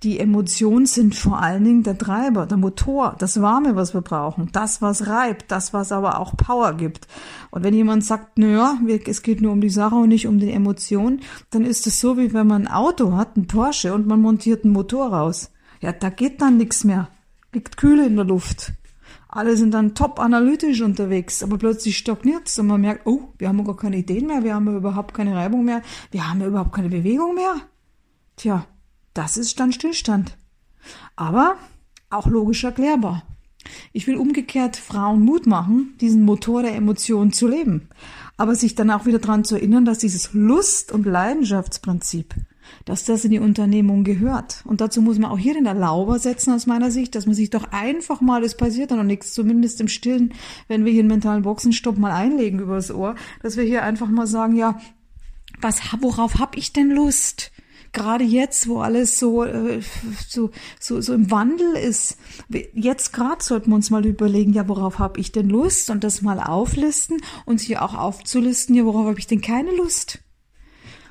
Die 0.04 0.20
Emotionen 0.20 0.84
sind 0.84 1.14
vor 1.14 1.40
allen 1.40 1.64
Dingen 1.64 1.82
der 1.82 1.96
Treiber, 1.96 2.44
der 2.44 2.58
Motor, 2.58 3.16
das 3.18 3.40
Warme, 3.40 3.74
was 3.74 3.94
wir 3.94 4.02
brauchen, 4.02 4.50
das, 4.52 4.82
was 4.82 5.06
reibt, 5.06 5.50
das, 5.50 5.72
was 5.72 5.92
aber 5.92 6.20
auch 6.20 6.36
Power 6.36 6.74
gibt. 6.74 7.08
Und 7.50 7.64
wenn 7.64 7.72
jemand 7.72 8.04
sagt, 8.04 8.36
naja, 8.36 8.78
es 9.06 9.22
geht 9.22 9.40
nur 9.40 9.52
um 9.52 9.62
die 9.62 9.70
Sache 9.70 9.94
und 9.94 10.10
nicht 10.10 10.26
um 10.26 10.38
die 10.38 10.52
Emotion, 10.52 11.20
dann 11.48 11.64
ist 11.64 11.86
es 11.86 12.02
so, 12.02 12.18
wie 12.18 12.34
wenn 12.34 12.46
man 12.46 12.66
ein 12.66 12.70
Auto 12.70 13.16
hat, 13.16 13.38
ein 13.38 13.46
Porsche, 13.46 13.94
und 13.94 14.06
man 14.06 14.20
montiert 14.20 14.64
einen 14.64 14.74
Motor 14.74 15.06
raus. 15.06 15.50
Ja, 15.80 15.92
da 15.92 16.10
geht 16.10 16.42
dann 16.42 16.58
nichts 16.58 16.84
mehr. 16.84 17.08
Liegt 17.54 17.78
Kühle 17.78 18.04
in 18.04 18.16
der 18.16 18.26
Luft. 18.26 18.74
Alle 19.28 19.56
sind 19.56 19.72
dann 19.72 19.94
top 19.94 20.20
analytisch 20.20 20.82
unterwegs, 20.82 21.42
aber 21.42 21.56
plötzlich 21.56 21.96
stagniert's 21.96 22.58
und 22.58 22.66
man 22.66 22.82
merkt, 22.82 23.06
oh, 23.06 23.32
wir 23.38 23.48
haben 23.48 23.64
gar 23.64 23.76
keine 23.76 23.96
Ideen 23.96 24.26
mehr, 24.26 24.44
wir 24.44 24.54
haben 24.54 24.76
überhaupt 24.76 25.14
keine 25.14 25.34
Reibung 25.34 25.64
mehr, 25.64 25.80
wir 26.10 26.28
haben 26.28 26.42
überhaupt 26.42 26.74
keine 26.74 26.90
Bewegung 26.90 27.34
mehr. 27.34 27.54
Tja, 28.36 28.66
das 29.14 29.36
ist 29.36 29.58
dann 29.58 29.72
Stillstand. 29.72 30.36
Aber 31.16 31.56
auch 32.10 32.26
logisch 32.26 32.64
erklärbar. 32.64 33.22
Ich 33.92 34.06
will 34.06 34.16
umgekehrt 34.16 34.76
Frauen 34.76 35.22
Mut 35.22 35.46
machen, 35.46 35.94
diesen 36.00 36.22
Motor 36.22 36.62
der 36.62 36.74
Emotionen 36.74 37.32
zu 37.32 37.48
leben, 37.48 37.88
aber 38.36 38.54
sich 38.54 38.74
dann 38.74 38.90
auch 38.90 39.06
wieder 39.06 39.18
daran 39.18 39.44
zu 39.44 39.56
erinnern, 39.56 39.84
dass 39.84 39.98
dieses 39.98 40.32
Lust- 40.32 40.92
und 40.92 41.06
Leidenschaftsprinzip, 41.06 42.34
dass 42.84 43.04
das 43.04 43.24
in 43.24 43.30
die 43.30 43.38
Unternehmung 43.38 44.04
gehört. 44.04 44.62
Und 44.66 44.80
dazu 44.80 45.00
muss 45.00 45.18
man 45.18 45.30
auch 45.30 45.38
hier 45.38 45.54
den 45.54 45.66
Erlauber 45.66 46.18
setzen 46.18 46.52
aus 46.52 46.66
meiner 46.66 46.90
Sicht, 46.90 47.14
dass 47.14 47.26
man 47.26 47.34
sich 47.34 47.50
doch 47.50 47.72
einfach 47.72 48.20
mal, 48.20 48.42
es 48.44 48.56
passiert 48.56 48.90
dann 48.90 48.98
noch 48.98 49.04
nichts, 49.04 49.32
zumindest 49.32 49.80
im 49.80 49.88
Stillen, 49.88 50.34
wenn 50.68 50.84
wir 50.84 50.92
hier 50.92 51.00
einen 51.00 51.08
mentalen 51.08 51.42
Boxenstopp 51.42 51.96
mal 51.96 52.12
einlegen 52.12 52.60
übers 52.60 52.90
Ohr, 52.90 53.14
dass 53.42 53.56
wir 53.56 53.64
hier 53.64 53.82
einfach 53.82 54.08
mal 54.08 54.26
sagen, 54.26 54.56
ja, 54.56 54.78
was, 55.60 55.80
worauf 56.00 56.38
hab 56.38 56.56
ich 56.56 56.72
denn 56.72 56.90
Lust? 56.90 57.52
Gerade 57.94 58.24
jetzt, 58.24 58.68
wo 58.68 58.80
alles 58.80 59.18
so, 59.18 59.44
äh, 59.44 59.80
so, 60.28 60.50
so, 60.78 61.00
so 61.00 61.14
im 61.14 61.30
Wandel 61.30 61.74
ist, 61.76 62.18
jetzt 62.74 63.12
gerade 63.12 63.42
sollten 63.42 63.70
wir 63.70 63.76
uns 63.76 63.90
mal 63.90 64.04
überlegen, 64.04 64.52
ja, 64.52 64.68
worauf 64.68 64.98
habe 64.98 65.20
ich 65.20 65.32
denn 65.32 65.48
Lust 65.48 65.88
und 65.90 66.04
das 66.04 66.20
mal 66.20 66.40
auflisten 66.40 67.18
und 67.46 67.60
hier 67.60 67.82
auch 67.82 67.94
aufzulisten, 67.94 68.74
ja, 68.74 68.84
worauf 68.84 69.06
habe 69.06 69.18
ich 69.18 69.26
denn 69.26 69.40
keine 69.40 69.74
Lust? 69.74 70.18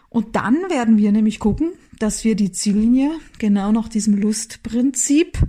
Und 0.10 0.36
dann 0.36 0.56
werden 0.70 0.98
wir 0.98 1.12
nämlich 1.12 1.40
gucken, 1.40 1.72
dass 1.98 2.24
wir 2.24 2.36
die 2.36 2.52
Ziellinie 2.52 3.12
genau 3.40 3.72
nach 3.72 3.90
diesem 3.90 4.16
Lustprinzip, 4.16 5.40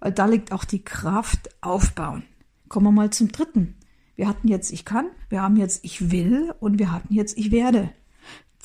weil 0.00 0.12
da 0.12 0.26
liegt 0.26 0.50
auch 0.50 0.64
die 0.64 0.82
Kraft, 0.82 1.50
aufbauen. 1.60 2.24
Kommen 2.68 2.86
wir 2.86 2.92
mal 2.92 3.10
zum 3.10 3.30
dritten. 3.30 3.76
Wir 4.16 4.26
hatten 4.26 4.48
jetzt 4.48 4.72
ich 4.72 4.84
kann, 4.84 5.06
wir 5.28 5.42
haben 5.42 5.56
jetzt 5.56 5.84
ich 5.84 6.10
will 6.10 6.52
und 6.58 6.80
wir 6.80 6.90
hatten 6.90 7.14
jetzt 7.14 7.38
ich 7.38 7.52
werde. 7.52 7.90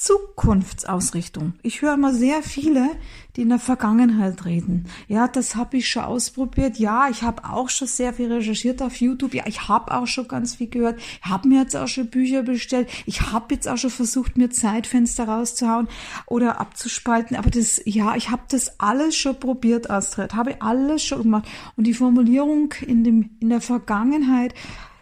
Zukunftsausrichtung. 0.03 1.53
Ich 1.62 1.81
höre 1.81 1.93
immer 1.93 2.13
sehr 2.13 2.43
viele, 2.43 2.89
die 3.38 3.43
in 3.43 3.50
der 3.50 3.60
Vergangenheit 3.60 4.43
reden. 4.43 4.86
Ja, 5.07 5.29
das 5.29 5.55
habe 5.55 5.77
ich 5.77 5.89
schon 5.89 6.03
ausprobiert. 6.03 6.77
Ja, 6.77 7.07
ich 7.10 7.22
habe 7.22 7.45
auch 7.45 7.69
schon 7.69 7.88
sehr 7.88 8.12
viel 8.12 8.29
recherchiert 8.29 8.81
auf 8.81 8.98
YouTube. 8.98 9.33
Ja, 9.33 9.45
ich 9.48 9.69
habe 9.69 9.93
auch 9.93 10.05
schon 10.05 10.27
ganz 10.27 10.55
viel 10.55 10.67
gehört. 10.67 11.00
Ich 11.00 11.29
habe 11.29 11.48
mir 11.48 11.62
jetzt 11.62 11.77
auch 11.77 11.88
schon 11.88 12.10
Bücher 12.10 12.43
bestellt. 12.43 12.89
Ich 13.05 13.31
habe 13.31 13.53
jetzt 13.53 13.65
auch 13.69 13.77
schon 13.77 13.91
versucht, 13.91 14.38
mir 14.38 14.50
Zeitfenster 14.50 15.24
rauszuhauen 15.24 15.88
oder 16.25 16.60
abzuspalten. 16.60 17.38
Aber 17.38 17.50
das, 17.50 17.81
ja, 17.86 18.17
ich 18.17 18.29
habe 18.29 18.43
das 18.50 18.81
alles 18.81 19.15
schon 19.15 19.39
probiert, 19.39 19.89
Astrid. 19.89 20.33
Habe 20.33 20.62
alles 20.62 21.01
schon 21.01 21.24
gemacht. 21.24 21.48
Und 21.77 21.88
die 21.88 21.93
Formulierung 21.93 22.74
in 22.86 23.05
dem 23.05 23.38
in 23.39 23.48
der 23.48 23.62
Vergangenheit, 23.62 24.53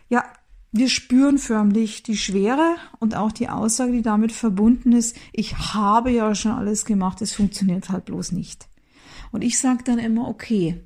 ja, 0.10 0.24
wir 0.72 0.88
spüren 0.88 1.38
förmlich 1.38 2.02
die 2.04 2.16
Schwere 2.16 2.76
und 3.00 3.16
auch 3.16 3.32
die 3.32 3.50
Aussage, 3.50 3.92
die 3.92 4.02
damit 4.02 4.32
verbunden 4.32 4.94
ist, 4.94 5.18
ich 5.34 5.58
habe 5.58 6.12
ja 6.12 6.34
schon 6.34 6.54
alles 6.54 6.86
gemacht, 6.86 7.22
es 7.22 7.34
funktioniert 7.34 7.90
halt 7.90 8.06
bloß 8.06 8.32
nicht. 8.32 8.68
Und 9.32 9.44
ich 9.44 9.60
sage 9.60 9.84
dann 9.84 10.00
immer, 10.00 10.28
okay, 10.28 10.82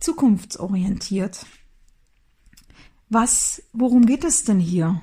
zukunftsorientiert. 0.00 1.46
Was, 3.08 3.62
worum 3.72 4.06
geht 4.06 4.24
es 4.24 4.44
denn 4.44 4.58
hier? 4.58 5.02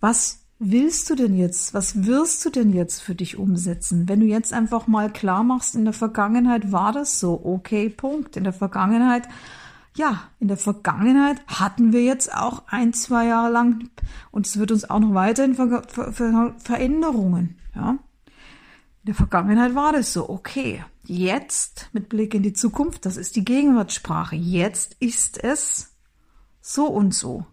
Was 0.00 0.40
willst 0.58 1.08
du 1.08 1.14
denn 1.14 1.34
jetzt? 1.34 1.72
Was 1.72 2.04
wirst 2.04 2.44
du 2.44 2.50
denn 2.50 2.72
jetzt 2.72 3.00
für 3.00 3.14
dich 3.14 3.38
umsetzen? 3.38 4.08
Wenn 4.08 4.20
du 4.20 4.26
jetzt 4.26 4.52
einfach 4.52 4.86
mal 4.86 5.10
klar 5.10 5.42
machst, 5.42 5.74
in 5.74 5.84
der 5.84 5.94
Vergangenheit 5.94 6.72
war 6.72 6.92
das 6.92 7.18
so, 7.18 7.40
okay, 7.44 7.88
Punkt. 7.88 8.36
In 8.36 8.44
der 8.44 8.52
Vergangenheit 8.52 9.28
ja, 9.96 10.22
in 10.40 10.48
der 10.48 10.56
Vergangenheit 10.56 11.40
hatten 11.46 11.92
wir 11.92 12.02
jetzt 12.02 12.34
auch 12.34 12.62
ein, 12.66 12.92
zwei 12.92 13.26
Jahre 13.26 13.50
lang, 13.52 13.90
und 14.30 14.46
es 14.46 14.58
wird 14.58 14.72
uns 14.72 14.88
auch 14.88 15.00
noch 15.00 15.14
weiterhin 15.14 15.54
Ver 15.54 15.82
Ver 15.88 16.12
Ver 16.12 16.54
Veränderungen, 16.58 17.58
ja. 17.74 17.90
In 17.90 19.06
der 19.06 19.14
Vergangenheit 19.14 19.74
war 19.74 19.92
das 19.92 20.12
so, 20.12 20.30
okay, 20.30 20.84
jetzt 21.04 21.88
mit 21.92 22.08
Blick 22.08 22.34
in 22.34 22.42
die 22.42 22.52
Zukunft, 22.52 23.04
das 23.04 23.16
ist 23.16 23.34
die 23.34 23.44
Gegenwartssprache, 23.44 24.36
jetzt 24.36 24.96
ist 25.00 25.42
es 25.42 25.94
so 26.60 26.86
und 26.86 27.12
so. 27.12 27.44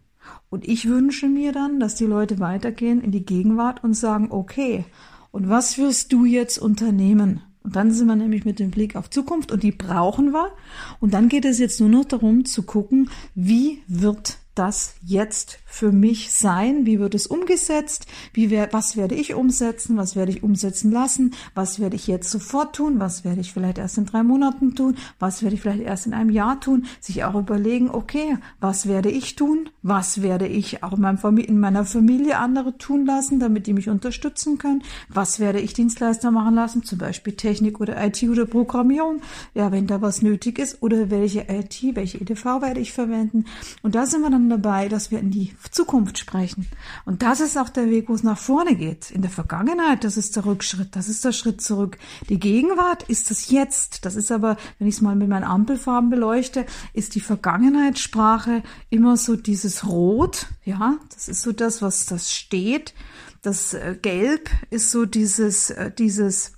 Und 0.50 0.68
ich 0.68 0.88
wünsche 0.88 1.28
mir 1.28 1.52
dann, 1.52 1.80
dass 1.80 1.96
die 1.96 2.06
Leute 2.06 2.40
weitergehen 2.40 3.02
in 3.02 3.12
die 3.12 3.26
Gegenwart 3.26 3.84
und 3.84 3.96
sagen, 3.96 4.28
okay, 4.32 4.86
und 5.32 5.50
was 5.50 5.78
wirst 5.78 6.14
du 6.14 6.26
jetzt 6.26 6.58
unternehmen? 6.58 7.42
Und 7.64 7.76
dann 7.76 7.92
sind 7.92 8.08
wir 8.08 8.16
nämlich 8.16 8.46
mit 8.46 8.60
dem 8.60 8.72
Blick 8.72 8.96
auf 8.96 9.10
Zukunft 9.10 9.52
und 9.52 9.64
die 9.64 9.72
brauchen 9.72 10.32
wir. 10.32 10.52
Und 11.00 11.14
dann 11.14 11.30
geht 11.30 11.46
es 11.46 11.60
jetzt 11.60 11.80
nur 11.80 11.90
noch 11.90 12.06
darum 12.06 12.46
zu 12.46 12.64
gucken, 12.64 13.10
wie 13.36 13.84
wird 13.88 14.38
das 14.56 14.96
jetzt 15.02 15.60
für 15.70 15.92
mich 15.92 16.32
sein? 16.32 16.86
Wie 16.86 17.00
wird 17.00 17.16
es 17.16 17.28
umgesetzt? 17.28 18.08
Wie 18.34 18.50
wer, 18.50 18.74
was 18.74 18.98
werde 18.98 19.16
ich 19.16 19.34
umsetzen? 19.34 19.98
Was 19.98 20.16
werde 20.16 20.32
ich 20.32 20.44
umsetzen 20.44 20.92
lassen? 20.92 21.34
Was 21.54 21.80
werde 21.80 21.96
ich 21.96 22.08
jetzt 22.08 22.32
sofort 22.32 22.76
tun? 22.76 23.00
Was 23.00 23.24
werde 23.24 23.42
ich 23.42 23.54
vielleicht 23.54 23.78
erst 23.78 23.98
in 23.98 24.06
drei 24.06 24.24
Monaten 24.24 24.76
tun? 24.76 24.98
Was 25.20 25.44
werde 25.44 25.56
ich 25.56 25.62
vielleicht 25.62 25.84
erst 25.84 26.08
in 26.08 26.14
einem 26.14 26.32
Jahr 26.32 26.60
tun? 26.60 26.86
Sich 27.00 27.24
auch 27.24 27.36
überlegen, 27.36 27.90
okay, 27.90 28.38
was 28.60 28.88
werde 28.88 29.10
ich 29.10 29.36
tun? 29.36 29.70
Was 29.84 30.22
werde 30.22 30.48
ich 30.48 30.84
auch 30.84 30.94
in 30.94 31.60
meiner 31.60 31.86
Familie 31.86 32.38
andere 32.38 32.78
tun 32.78 33.06
lassen, 33.06 33.40
damit 33.40 33.68
die 33.68 33.74
mich 33.74 33.90
unterstützen 33.90 34.58
können? 34.58 34.84
Was 35.08 35.40
werde 35.40 35.60
ich 35.60 35.74
Dienstleister 35.74 36.32
machen 36.32 36.56
lassen? 36.56 36.84
Zum 36.84 36.98
Beispiel 36.98 37.34
Technik 37.34 37.80
oder 37.80 38.04
IT 38.04 38.22
oder 38.24 38.46
Programmierung. 38.46 39.22
Ja, 39.54 39.72
wenn 39.72 39.88
da 39.88 40.02
was 40.02 40.22
nötig 40.22 40.58
ist. 40.60 40.82
Oder 40.82 41.10
welche 41.10 41.42
IT, 41.50 41.84
welche 41.94 42.20
EDV 42.20 42.62
werde 42.62 42.80
ich 42.80 42.92
verwenden? 42.92 43.46
Und 43.84 43.96
da 43.96 44.06
sind 44.06 44.22
wir 44.22 44.30
dann 44.30 44.50
dabei, 44.50 44.90
dass 44.90 45.12
wir 45.12 45.20
in 45.20 45.32
die 45.32 45.52
Zukunft 45.72 46.18
sprechen. 46.18 46.68
Und 47.06 47.22
das 47.22 47.40
ist 47.40 47.58
auch 47.58 47.70
der 47.70 47.90
Weg, 47.90 48.10
wo 48.10 48.14
es 48.14 48.24
nach 48.24 48.38
vorne 48.38 48.76
geht. 48.76 49.12
In 49.12 49.22
der 49.22 49.32
Vergangenheit, 49.32 50.04
das 50.04 50.18
ist 50.18 50.36
der 50.36 50.46
Rückschritt, 50.46 50.96
das 50.96 51.08
ist 51.08 51.26
der 51.26 51.32
Schritt 51.32 51.62
zurück. 51.62 51.98
Die 52.30 52.40
Gegenwart 52.40 53.04
ist 53.04 53.30
das 53.30 53.50
Jetzt. 53.50 54.06
Das 54.06 54.16
ist 54.16 54.32
aber, 54.32 54.58
wenn 54.78 54.88
ich 54.88 54.96
es 54.96 55.02
mal 55.02 55.16
mit 55.16 55.28
meinen 55.28 55.44
Ampelfarben 55.44 56.10
beleuchte, 56.10 56.66
ist 56.94 57.16
die 57.16 57.20
Vergangenheitssprache 57.20 58.64
immer 58.90 59.18
so 59.18 59.36
dieses 59.36 59.86
Rot, 59.86 60.48
ja, 60.64 60.98
das 61.14 61.28
ist 61.28 61.42
so 61.42 61.52
das, 61.52 61.82
was 61.82 62.06
das 62.06 62.34
steht. 62.34 62.94
Das 63.42 63.74
äh, 63.74 63.98
Gelb 64.02 64.50
ist 64.70 64.92
so 64.92 65.06
dieses, 65.06 65.70
äh, 65.70 65.92
dieses, 65.92 66.54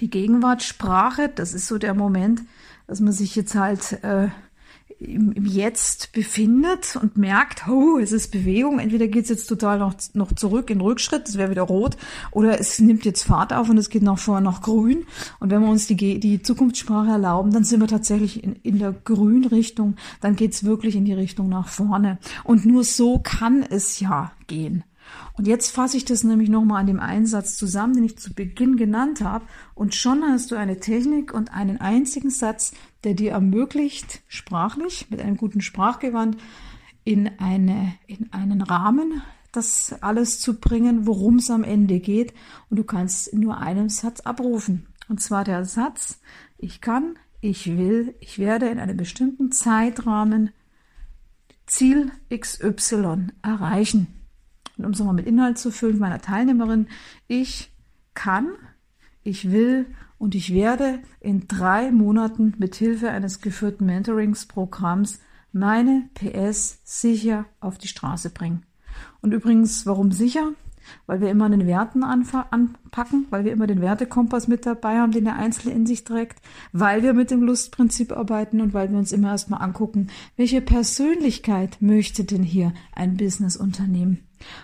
die 0.00 0.10
Gegenwartssprache, 0.10 1.28
das 1.28 1.54
ist 1.54 1.66
so 1.66 1.78
der 1.78 1.94
Moment, 1.94 2.42
dass 2.86 3.00
man 3.00 3.12
sich 3.12 3.36
jetzt 3.36 3.54
halt 3.54 4.02
äh, 4.02 4.28
im, 5.04 5.32
im 5.32 5.46
Jetzt 5.46 6.12
befindet 6.12 6.96
und 6.96 7.16
merkt, 7.16 7.68
oh, 7.68 7.98
es 7.98 8.12
ist 8.12 8.30
Bewegung, 8.30 8.78
entweder 8.78 9.08
geht 9.08 9.24
es 9.24 9.30
jetzt 9.30 9.46
total 9.46 9.78
noch, 9.78 9.94
noch 10.14 10.32
zurück 10.32 10.70
in 10.70 10.80
Rückschritt, 10.80 11.28
das 11.28 11.36
wäre 11.36 11.50
wieder 11.50 11.62
rot, 11.62 11.96
oder 12.30 12.58
es 12.60 12.78
nimmt 12.78 13.04
jetzt 13.04 13.22
Fahrt 13.22 13.52
auf 13.52 13.68
und 13.68 13.78
es 13.78 13.90
geht 13.90 14.02
nach 14.02 14.18
vorne 14.18 14.44
nach 14.44 14.62
grün. 14.62 15.04
Und 15.40 15.50
wenn 15.50 15.62
wir 15.62 15.68
uns 15.68 15.86
die, 15.86 16.20
die 16.20 16.42
Zukunftssprache 16.42 17.10
erlauben, 17.10 17.52
dann 17.52 17.64
sind 17.64 17.80
wir 17.80 17.88
tatsächlich 17.88 18.42
in, 18.42 18.56
in 18.62 18.78
der 18.78 18.92
grünen 18.92 19.46
Richtung, 19.46 19.96
dann 20.20 20.36
geht 20.36 20.52
es 20.52 20.64
wirklich 20.64 20.96
in 20.96 21.04
die 21.04 21.12
Richtung 21.12 21.48
nach 21.48 21.68
vorne. 21.68 22.18
Und 22.44 22.64
nur 22.64 22.84
so 22.84 23.18
kann 23.18 23.62
es 23.62 24.00
ja 24.00 24.32
gehen. 24.46 24.84
Und 25.34 25.46
jetzt 25.46 25.70
fasse 25.70 25.96
ich 25.96 26.04
das 26.04 26.24
nämlich 26.24 26.48
nochmal 26.48 26.80
an 26.80 26.86
dem 26.86 27.00
Einsatz 27.00 27.56
zusammen, 27.56 27.94
den 27.94 28.04
ich 28.04 28.18
zu 28.18 28.34
Beginn 28.34 28.76
genannt 28.76 29.22
habe. 29.22 29.44
Und 29.74 29.94
schon 29.94 30.22
hast 30.22 30.50
du 30.50 30.56
eine 30.56 30.78
Technik 30.78 31.32
und 31.32 31.52
einen 31.52 31.80
einzigen 31.80 32.30
Satz, 32.30 32.72
der 33.04 33.14
dir 33.14 33.32
ermöglicht, 33.32 34.22
sprachlich, 34.28 35.06
mit 35.10 35.20
einem 35.20 35.36
guten 35.36 35.60
Sprachgewand, 35.60 36.36
in, 37.04 37.30
eine, 37.38 37.94
in 38.06 38.32
einen 38.32 38.62
Rahmen 38.62 39.22
das 39.52 39.94
alles 40.00 40.40
zu 40.40 40.58
bringen, 40.58 41.06
worum 41.06 41.36
es 41.36 41.50
am 41.50 41.62
Ende 41.62 42.00
geht. 42.00 42.32
Und 42.70 42.78
du 42.78 42.84
kannst 42.84 43.34
nur 43.34 43.58
einem 43.58 43.88
Satz 43.88 44.20
abrufen. 44.20 44.86
Und 45.08 45.20
zwar 45.20 45.44
der 45.44 45.64
Satz, 45.64 46.20
ich 46.56 46.80
kann, 46.80 47.18
ich 47.40 47.76
will, 47.76 48.14
ich 48.20 48.38
werde 48.38 48.68
in 48.68 48.78
einem 48.78 48.96
bestimmten 48.96 49.52
Zeitrahmen 49.52 50.50
Ziel 51.66 52.12
XY 52.34 53.28
erreichen. 53.42 54.06
Und 54.78 54.86
um 54.86 54.92
es 54.92 54.98
nochmal 54.98 55.14
mit 55.14 55.26
Inhalt 55.26 55.58
zu 55.58 55.70
füllen, 55.70 55.98
meiner 55.98 56.20
Teilnehmerin, 56.20 56.88
ich 57.28 57.72
kann, 58.14 58.52
ich 59.22 59.50
will 59.50 59.86
und 60.22 60.36
ich 60.36 60.54
werde 60.54 61.00
in 61.18 61.48
drei 61.48 61.90
Monaten 61.90 62.54
mit 62.56 62.76
Hilfe 62.76 63.10
eines 63.10 63.40
geführten 63.40 63.86
Mentoringsprogramms 63.86 65.18
meine 65.50 66.08
PS 66.14 66.78
sicher 66.84 67.46
auf 67.58 67.76
die 67.76 67.88
Straße 67.88 68.30
bringen. 68.30 68.62
Und 69.20 69.32
übrigens, 69.32 69.84
warum 69.84 70.12
sicher? 70.12 70.52
Weil 71.06 71.20
wir 71.20 71.28
immer 71.28 71.50
den 71.50 71.66
Werten 71.66 72.04
anpacken, 72.04 73.26
weil 73.30 73.44
wir 73.44 73.50
immer 73.50 73.66
den 73.66 73.80
Wertekompass 73.80 74.46
mit 74.46 74.64
dabei 74.64 75.00
haben, 75.00 75.10
den 75.10 75.24
der 75.24 75.34
Einzelne 75.34 75.74
in 75.74 75.86
sich 75.86 76.04
trägt, 76.04 76.40
weil 76.72 77.02
wir 77.02 77.14
mit 77.14 77.32
dem 77.32 77.42
Lustprinzip 77.42 78.12
arbeiten 78.12 78.60
und 78.60 78.74
weil 78.74 78.92
wir 78.92 78.98
uns 78.98 79.10
immer 79.10 79.30
erstmal 79.30 79.60
angucken, 79.60 80.06
welche 80.36 80.60
Persönlichkeit 80.60 81.78
möchte 81.80 82.22
denn 82.22 82.44
hier 82.44 82.72
ein 82.94 83.16
Businessunternehmen? 83.16 84.20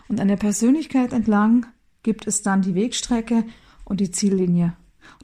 Und 0.07 0.21
an 0.21 0.29
der 0.29 0.37
Persönlichkeit 0.37 1.13
entlang 1.13 1.67
gibt 2.05 2.29
es 2.29 2.43
dann 2.43 2.63
die 2.63 2.77
Wegstrecke 2.77 3.43
und 3.85 3.99
die 3.99 4.13
Ziellinie. 4.13 4.75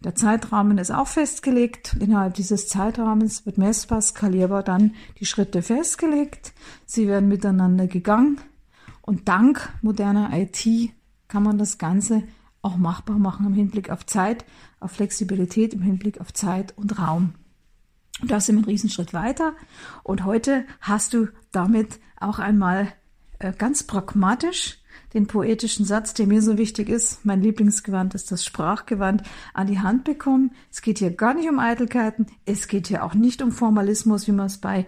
Der 0.05 0.15
Zeitrahmen 0.15 0.77
ist 0.77 0.91
auch 0.91 1.09
festgelegt. 1.09 1.97
Innerhalb 1.99 2.35
dieses 2.35 2.69
Zeitrahmens 2.69 3.47
wird 3.47 3.57
messbar, 3.57 4.03
skalierbar 4.03 4.63
dann 4.63 4.95
die 5.19 5.25
Schritte 5.25 5.63
festgelegt. 5.63 6.53
Sie 6.85 7.09
werden 7.09 7.27
miteinander 7.27 7.87
gegangen. 7.87 8.39
Und 9.01 9.29
dank 9.29 9.73
moderner 9.81 10.31
IT 10.35 10.93
kann 11.27 11.43
man 11.43 11.57
das 11.57 11.79
Ganze 11.79 12.23
auch 12.61 12.77
machbar 12.77 13.19
machen 13.19 13.47
im 13.47 13.55
Hinblick 13.55 13.89
auf 13.89 14.05
Zeit, 14.05 14.45
auf 14.79 14.93
Flexibilität, 14.93 15.73
im 15.73 15.81
Hinblick 15.81 16.21
auf 16.21 16.35
Zeit 16.35 16.77
und 16.77 16.99
Raum. 16.99 17.35
Und 18.21 18.31
da 18.31 18.41
sind 18.41 18.57
wir 18.57 18.61
einen 18.61 18.71
Riesenschritt 18.71 19.15
weiter. 19.15 19.55
Und 20.03 20.25
heute 20.25 20.67
hast 20.81 21.15
du 21.15 21.29
damit 21.51 21.99
auch 22.21 22.39
einmal 22.39 22.93
äh, 23.39 23.53
ganz 23.53 23.85
pragmatisch 23.85 24.79
den 25.15 25.27
poetischen 25.27 25.87
Satz, 25.87 26.13
der 26.13 26.27
mir 26.27 26.43
so 26.43 26.59
wichtig 26.59 26.89
ist, 26.89 27.25
mein 27.25 27.41
Lieblingsgewand 27.41 28.15
ist 28.15 28.33
das 28.33 28.45
Sprachgewand, 28.45 29.23
an 29.55 29.67
die 29.69 29.79
Hand 29.79 30.05
bekommen. 30.05 30.51
Es 30.71 30.83
geht 30.83 30.99
hier 30.99 31.11
gar 31.11 31.35
nicht 31.35 31.49
um 31.49 31.59
Eitelkeiten, 31.59 32.27
es 32.45 32.69
geht 32.69 32.89
hier 32.89 33.05
auch 33.05 33.15
nicht 33.15 33.41
um 33.41 33.53
Formalismus, 33.53 34.27
wie 34.27 34.33
man 34.33 34.47
es 34.47 34.59
bei 34.59 34.87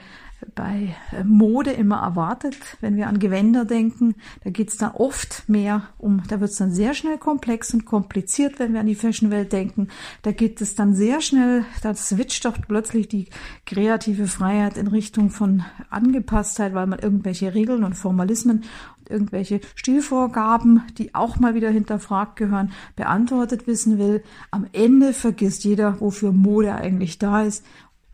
bei 0.55 0.95
äh, 1.13 1.25
Mode 1.25 1.73
immer 1.73 2.03
erwartet, 2.03 2.57
wenn 2.81 2.97
wir 2.97 3.09
an 3.09 3.19
Gewänder 3.19 3.65
denken. 3.65 4.15
Da 4.45 4.51
geht's 4.51 4.77
dann 4.77 4.93
oft 4.93 5.49
mehr 5.49 5.89
um, 5.99 6.23
da 6.29 6.41
wird's 6.41 6.57
dann 6.57 6.73
sehr 6.73 6.95
schnell 6.95 7.19
komplex 7.19 7.73
und 7.73 7.85
kompliziert, 7.85 8.59
wenn 8.59 8.73
wir 8.73 8.81
an 8.81 8.87
die 8.87 8.95
Fashionwelt 8.95 9.53
denken. 9.53 9.89
Da 10.23 10.33
geht 10.33 10.61
es 10.61 10.75
dann 10.75 10.95
sehr 10.95 11.21
schnell, 11.21 11.65
da 11.83 11.95
switcht 11.95 12.45
doch 12.45 12.59
plötzlich 12.67 13.09
die 13.09 13.29
kreative 13.65 14.27
Freiheit 14.27 14.77
in 14.77 14.87
Richtung 14.87 15.31
von 15.31 15.65
Angepasstheit, 15.91 16.75
weil 16.75 16.87
man 16.87 16.99
irgendwelche 16.99 17.55
Regeln 17.55 17.85
und 17.85 17.95
Formalismen 17.95 18.65
irgendwelche 19.11 19.61
Stilvorgaben, 19.75 20.83
die 20.99 21.15
auch 21.15 21.39
mal 21.39 21.55
wieder 21.55 21.71
hinterfragt 21.71 22.37
gehören, 22.37 22.73
beantwortet 22.97 23.67
wissen 23.67 23.99
will. 23.99 24.23
Am 24.51 24.67
Ende 24.73 25.13
vergisst 25.13 25.65
jeder, 25.65 26.01
wofür 26.01 26.33
Mode 26.33 26.75
eigentlich 26.75 27.19
da 27.19 27.43
ist 27.43 27.65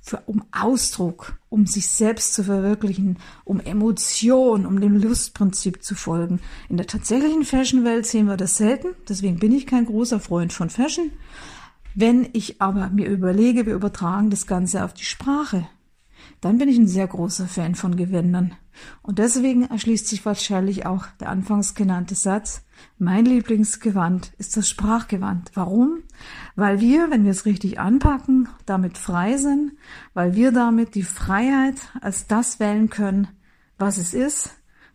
für, 0.03 0.21
um 0.27 0.45
Ausdruck, 0.51 1.39
um 1.49 1.67
sich 1.67 1.89
selbst 1.89 2.35
zu 2.35 2.43
verwirklichen, 2.43 3.19
um 3.45 3.61
Emotion, 3.61 4.67
um 4.67 4.81
dem 4.81 4.97
Lustprinzip 4.97 5.83
zu 5.83 5.95
folgen. 5.95 6.41
In 6.69 6.77
der 6.77 6.89
tatsächlichen 6.89 7.45
Fashionwelt 7.45 8.05
sehen 8.05 8.27
wir 8.27 8.37
das 8.37 8.57
selten, 8.57 8.89
deswegen 9.09 9.39
bin 9.39 9.53
ich 9.53 9.67
kein 9.67 9.87
großer 9.87 10.19
Freund 10.19 10.53
von 10.53 10.71
Fashion. 10.71 11.13
Wenn 11.95 12.29
ich 12.33 12.61
aber 12.61 12.91
mir 12.91 13.09
überlege, 13.09 13.65
wir 13.67 13.75
übertragen 13.75 14.31
das 14.31 14.47
Ganze 14.47 14.85
auf 14.85 14.93
die 14.93 15.05
Sprache, 15.05 15.69
dann 16.41 16.59
bin 16.59 16.69
ich 16.69 16.79
ein 16.79 16.89
sehr 16.89 17.07
großer 17.07 17.47
Fan 17.47 17.75
von 17.75 17.97
Gewändern. 17.97 18.55
Und 19.03 19.19
deswegen 19.19 19.65
erschließt 19.65 20.09
sich 20.09 20.25
wahrscheinlich 20.25 20.87
auch 20.87 21.07
der 21.21 21.29
anfangs 21.29 21.75
genannte 21.75 22.15
Satz, 22.15 22.65
mein 22.99 23.25
Lieblingsgewand 23.25 24.33
ist 24.39 24.57
das 24.57 24.69
Sprachgewand. 24.69 25.51
Warum? 25.55 26.03
Weil 26.57 26.81
wir, 26.81 27.11
wenn 27.11 27.25
wir 27.25 27.31
es 27.31 27.47
richtig 27.47 27.79
anpacken, 27.79 28.49
damit 28.67 28.99
frei 28.99 29.37
sind, 29.37 29.73
weil 30.15 30.35
wir 30.35 30.53
damit 30.53 30.95
die 30.95 31.03
Freiheit 31.03 31.77
als 32.01 32.27
das 32.27 32.61
wählen 32.61 32.91
können, 32.91 33.29
was 33.79 33.99
es 33.99 34.15
ist, 34.15 34.51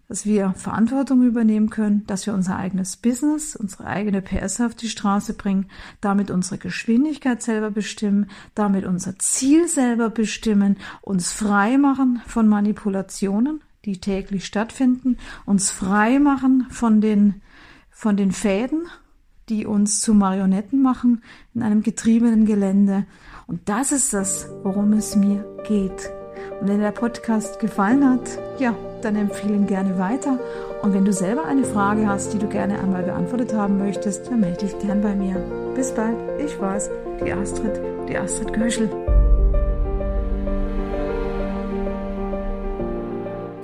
dass 0.08 0.26
wir 0.26 0.54
Verantwortung 0.56 1.24
übernehmen 1.24 1.70
können, 1.70 2.06
dass 2.08 2.26
wir 2.26 2.34
unser 2.34 2.58
eigenes 2.58 2.96
Business, 2.98 3.56
unsere 3.56 3.86
eigene 3.86 4.22
PS 4.22 4.62
auf 4.62 4.74
die 4.74 4.90
Straße 4.90 5.34
bringen, 5.34 5.68
damit 6.00 6.32
unsere 6.32 6.58
Geschwindigkeit 6.58 7.42
selber 7.42 7.72
bestimmen, 7.72 8.30
damit 8.56 8.86
unser 8.86 9.20
Ziel 9.20 9.68
selber 9.68 10.10
bestimmen, 10.10 10.78
uns 11.02 11.32
frei 11.32 11.78
machen 11.78 12.22
von 12.26 12.48
Manipulationen, 12.48 13.62
die 13.86 14.00
täglich 14.00 14.46
stattfinden, 14.46 15.18
uns 15.46 15.72
frei 15.72 16.20
machen 16.20 16.68
von 16.70 17.02
den 17.02 17.42
von 17.90 18.16
den 18.16 18.32
Fäden, 18.32 18.84
die 19.50 19.66
uns 19.66 20.02
zu 20.02 20.14
Marionetten 20.14 20.84
machen 20.84 21.24
in 21.56 21.64
einem 21.64 21.82
getriebenen 21.82 22.46
Gelände. 22.46 23.08
Und 23.48 23.70
das 23.70 23.92
ist 23.92 24.14
das, 24.14 24.48
worum 24.62 24.94
es 24.94 25.16
mir 25.16 25.44
geht. 25.68 26.12
Und 26.62 26.68
wenn 26.68 26.80
der 26.80 26.92
Podcast 26.92 27.60
gefallen 27.60 28.08
hat, 28.08 28.38
ja, 28.60 28.76
dann 29.02 29.16
empfehle 29.16 29.54
ihn 29.54 29.68
gerne 29.68 29.98
weiter. 29.98 30.40
Und 30.82 30.94
wenn 30.94 31.06
du 31.06 31.14
selber 31.14 31.46
eine 31.46 31.64
Frage 31.64 32.08
hast, 32.08 32.34
die 32.34 32.40
du 32.40 32.48
gerne 32.48 32.80
einmal 32.80 33.04
beantwortet 33.04 33.54
haben 33.54 33.78
möchtest, 33.78 34.28
dann 34.28 34.40
melde 34.40 34.66
dich 34.66 34.80
gern 34.80 35.02
bei 35.02 35.16
mir. 35.16 35.36
Bis 35.76 35.92
bald. 35.92 36.18
Ich 36.40 36.60
war's, 36.60 36.90
die 37.26 37.32
Astrid, 37.32 37.80
die 38.08 38.18
Astrid 38.18 38.54
Göschel. 38.54 38.90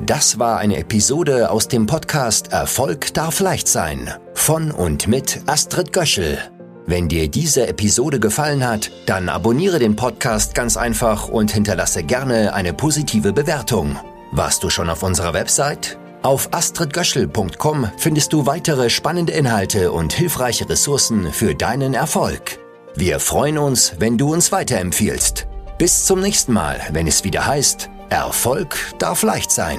Das 0.06 0.38
war 0.38 0.60
eine 0.60 0.78
Episode 0.78 1.50
aus 1.50 1.70
dem 1.70 1.86
Podcast 1.86 2.52
Erfolg 2.52 3.14
darf 3.14 3.40
leicht 3.40 3.70
sein 3.70 4.10
von 4.34 4.72
und 4.72 5.08
mit 5.08 5.40
Astrid 5.46 5.94
Göschel. 5.94 6.38
Wenn 6.86 7.08
dir 7.08 7.30
diese 7.30 7.68
Episode 7.68 8.20
gefallen 8.20 8.68
hat, 8.68 8.92
dann 9.06 9.30
abonniere 9.30 9.80
den 9.80 9.96
Podcast 9.96 10.54
ganz 10.54 10.76
einfach 10.76 11.30
und 11.30 11.52
hinterlasse 11.52 12.04
gerne 12.04 12.54
eine 12.54 12.74
positive 12.74 13.32
Bewertung. 13.32 13.96
Warst 14.36 14.64
du 14.64 14.72
schon 14.72 14.90
auf 14.90 15.04
unserer 15.04 15.36
Website? 15.36 16.00
Auf 16.24 16.50
astridgöschel.com 16.54 17.92
findest 17.98 18.34
du 18.34 18.48
weitere 18.48 18.90
spannende 18.90 19.32
Inhalte 19.32 19.92
und 19.92 20.12
hilfreiche 20.12 20.68
Ressourcen 20.68 21.32
für 21.32 21.54
deinen 21.54 21.94
Erfolg. 21.94 22.58
Wir 22.96 23.20
freuen 23.20 23.60
uns, 23.60 23.94
wenn 24.00 24.18
du 24.18 24.34
uns 24.34 24.52
weiterempfiehlst. 24.52 25.46
Bis 25.78 26.06
zum 26.06 26.20
nächsten 26.20 26.52
Mal, 26.52 26.82
wenn 26.94 27.06
es 27.06 27.24
wieder 27.24 27.46
heißt, 27.46 27.92
Erfolg 28.10 28.76
darf 28.98 29.22
leicht 29.22 29.52
sein. 29.52 29.78